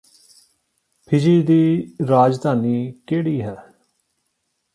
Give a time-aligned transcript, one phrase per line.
[1.09, 3.55] ਫਿੱਜੀ ਦੀ ਰਾਜਧਾਨੀ ਕਿਹੜੀ ਹੈ